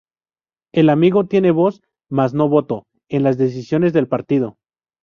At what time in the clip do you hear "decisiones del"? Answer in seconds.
3.37-4.07